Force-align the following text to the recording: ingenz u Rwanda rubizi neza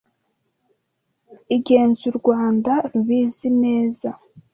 ingenz 1.53 1.99
u 2.11 2.13
Rwanda 2.19 2.73
rubizi 2.91 3.49
neza 3.63 4.09